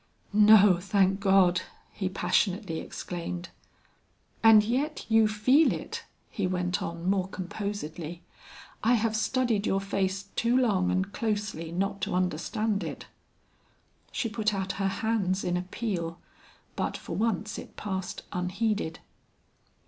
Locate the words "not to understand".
11.71-12.83